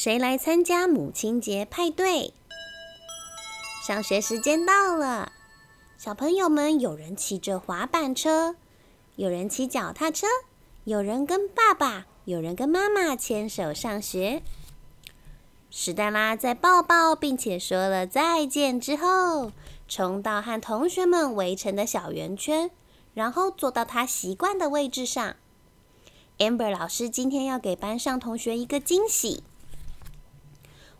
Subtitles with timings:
[0.00, 2.32] 谁来参加母亲节派对？
[3.84, 5.32] 上学时间到了，
[5.96, 8.54] 小朋友们有人骑着滑板车，
[9.16, 10.28] 有人骑脚踏车，
[10.84, 14.44] 有人跟爸爸，有人跟妈妈牵手上学。
[15.68, 19.50] 史黛拉在抱抱并且说了再见之后，
[19.88, 22.70] 冲到和同学们围成的小圆圈，
[23.14, 25.34] 然后坐到他习惯的位置上。
[26.38, 29.42] Amber 老师今天要给班上同学一个惊喜，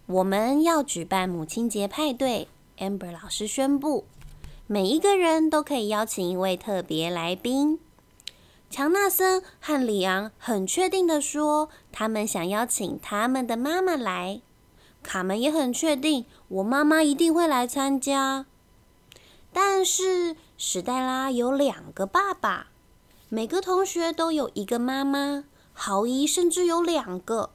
[0.08, 2.48] 我们要举办母亲节派对。
[2.78, 4.06] Amber 老师宣布，
[4.66, 7.78] 每一个人都可以邀请一位特别来宾。
[8.70, 14.40] 乔纳森和里昂很确定的说，他们想邀请他们的妈妈来。
[15.02, 18.46] 卡门也很确定，我妈妈一定会来参加。
[19.52, 22.68] 但是史黛拉有两个爸爸，
[23.28, 25.44] 每个同学都有一个妈妈，
[25.74, 27.50] 豪伊甚至有两个。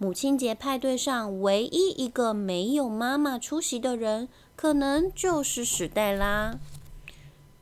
[0.00, 6.56] 母亲节派对上唯一一个没有妈妈出席的人，可能就是史黛拉。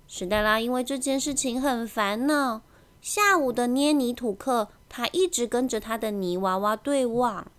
[0.07, 2.61] 史黛拉因为这件事情很烦恼。
[3.01, 7.51] 下午的捏泥土课，她一直跟着她的泥娃娃对望。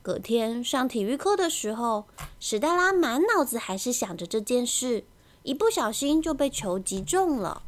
[0.00, 2.06] 隔天上体育课的时候，
[2.40, 5.04] 史黛拉满脑子还是想着这件事，
[5.42, 7.62] 一不小心就被球击中了。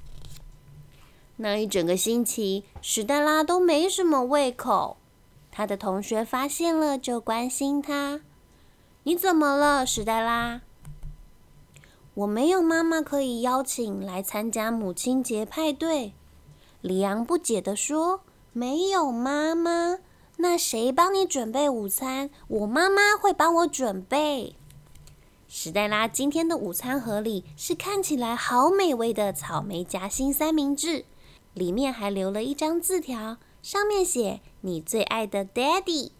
[1.36, 4.97] 那一整个星期，史黛拉都没什么胃口。
[5.57, 8.21] 他的同学发现了，就关心他
[9.05, 10.61] ：“你怎么了，史黛拉
[12.13, 16.13] ？”“我没有妈妈可以邀请来参加母亲节派对。”
[16.83, 18.21] 里昂不解地说
[18.53, 20.01] ：“没有妈妈？
[20.37, 22.29] 那谁帮你准备午餐？
[22.48, 24.57] 我妈妈会帮我准备。”
[25.48, 31.07] 史黛拉今天的午餐盒里是看起来好美味的草莓夹心三明治，
[31.55, 33.39] 里面还留了一张字条。
[33.67, 36.12] 上面写你最爱的 Daddy。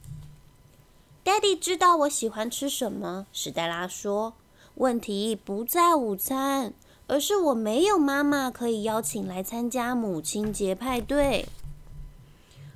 [1.25, 3.28] Daddy 知道我喜欢吃什么。
[3.33, 4.32] 史黛拉说
[4.75, 6.75] ：“问题不在午餐，
[7.06, 11.47] 而是我没有妈妈可以邀请来参加母亲节派对。”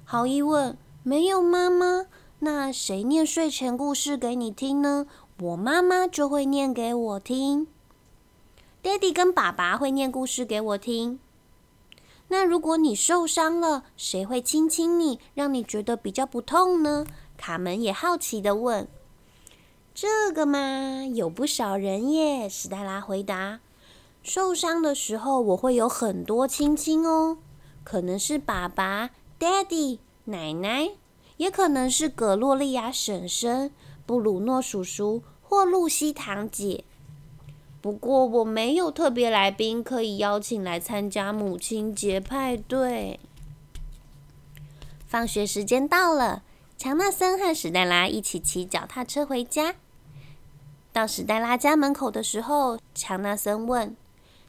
[0.07, 2.07] 好疑问，没有妈妈，
[2.39, 5.09] 那谁念睡前故事给你听呢？
[5.41, 7.67] 我妈妈就会念给我听。
[8.85, 11.19] Daddy 跟爸爸会念故事给我听。
[12.33, 17.05] 那如果你受伤了，谁会亲亲你，让你觉得比较不痛呢？
[17.37, 18.87] 卡门也好奇的问。
[19.93, 22.49] 这个嘛，有不少人耶。
[22.49, 23.59] 史黛拉回答：
[24.23, 27.39] 受伤的时候，我会有很多亲亲哦，
[27.83, 30.93] 可能是爸爸、Daddy、奶奶，
[31.37, 33.73] 也可能是葛洛丽亚婶婶、
[34.07, 36.85] 布鲁诺叔叔或露西堂姐。
[37.81, 43.19] 不过我没有特别来宾可以邀请来参加母亲节派对。
[45.07, 46.43] 放学时间到了，
[46.77, 49.77] 乔纳森和史黛拉一起骑脚踏车回家。
[50.93, 53.97] 到史黛拉家门口的时候，乔纳森问：“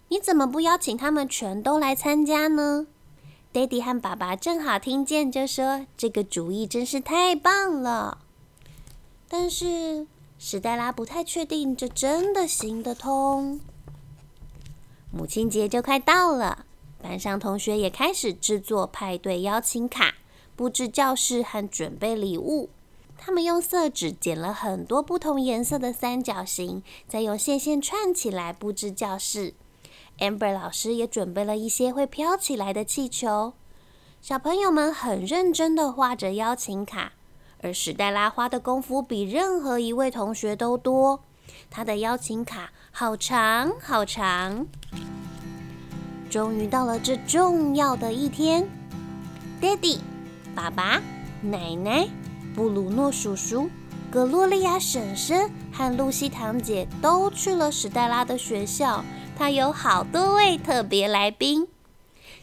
[0.09, 2.88] 你怎么不邀请他们全都来参加呢？”
[3.53, 8.18] 爹地和爸爸正好听见，就说：“这个主意真是太棒了。”
[9.30, 10.08] 但是。
[10.44, 13.59] 史黛拉不太确定这真的行得通。
[15.12, 16.66] 母亲节就快到了，
[17.00, 20.16] 班上同学也开始制作派对邀请卡、
[20.56, 22.72] 布置教室和准备礼物。
[23.19, 29.53] 他们用色纸剪了很多不同颜色的三角形，再用线线串起来布置教室。
[30.18, 33.53] Amber 老师也准备了一些会飘起来的气球。
[34.19, 37.13] 小朋友们很认真的画着邀请卡。
[37.63, 41.23] 而史黛拉花的功夫比任何一位同学都多，
[41.69, 44.66] 她的邀请卡好长好长。
[46.29, 48.67] 终于到了这重要的一天
[49.59, 49.99] 爹地、
[50.55, 51.01] 爸爸、
[51.41, 52.07] 奶奶、
[52.55, 53.69] 布鲁诺叔叔、
[54.09, 59.03] 格洛丽亚婶婶和露西堂姐都去了史黛拉的学校。
[59.38, 61.67] 她有好多位特别来宾，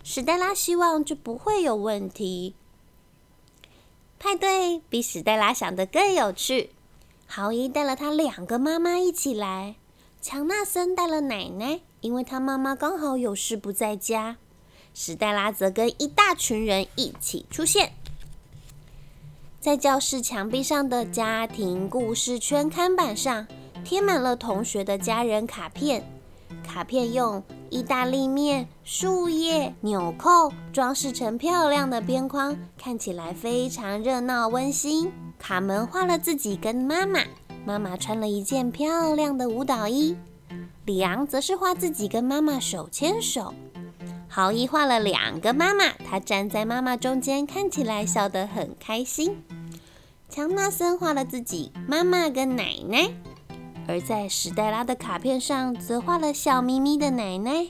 [0.05, 2.55] 史黛拉希望这不会有问题。
[4.19, 6.71] 派对比史黛拉想的更有趣。
[7.27, 9.77] 豪伊带了他两个妈妈一起来，
[10.21, 14.37] 强纳森带了奶奶，因为他妈妈刚好有事不在家。
[14.95, 17.93] 史黛拉则跟一大群人一起出现，
[19.61, 23.47] 在教室墙壁上的家庭故事圈看板上
[23.85, 26.03] 贴满了同学的家人卡片。
[26.67, 35.13] 卡片用意大利面、树叶、纽扣装饰成漂亮的边框，看起来非常热闹温馨。
[35.39, 37.21] 卡门画了自己跟妈妈，
[37.65, 40.17] 妈妈穿了一件漂亮的舞蹈衣。
[40.85, 43.53] 里昂则是画自己跟妈妈手牵手。
[44.27, 49.43] 豪伊画了两个妈妈，他站在妈妈中间，看起来笑得很开心。
[50.29, 53.11] 强纳森画了自己妈妈跟奶奶，
[53.89, 57.69] 而在史黛拉的卡片上则画了小咪咪的奶奶、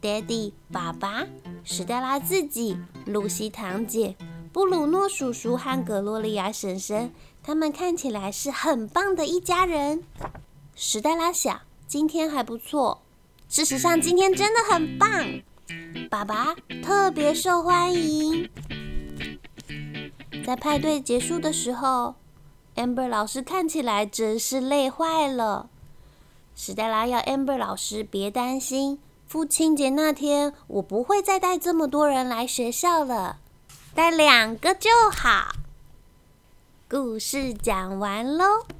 [0.00, 1.26] 爹地爸爸、
[1.64, 4.14] 史黛拉自己、露西堂姐、
[4.52, 7.12] 布鲁诺叔叔和格洛丽亚婶婶。
[7.42, 10.04] 他们看起来是很棒的一家人。
[10.76, 13.02] 史黛拉想，今天还不错。
[13.48, 15.10] 事实上，今天真的很棒。
[16.08, 18.48] 爸爸特别受欢迎。
[20.46, 22.14] 在派对结束的时候
[22.78, 25.68] ，amber 老师看起来真是累坏了。
[26.54, 33.38] 史黛拉要 amber 老师别担心，父亲节那天我不会再带这么多人来学校了，
[33.94, 35.52] 带两个就好。
[36.88, 38.77] 故事讲完喽。